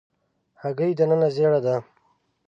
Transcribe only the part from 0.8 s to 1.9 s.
دننه ژېړه ده.